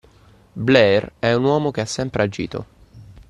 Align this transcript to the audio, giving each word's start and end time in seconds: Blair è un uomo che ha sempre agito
Blair 0.55 1.11
è 1.19 1.31
un 1.33 1.43
uomo 1.43 1.69
che 1.69 1.81
ha 1.81 1.85
sempre 1.85 2.23
agito 2.23 2.65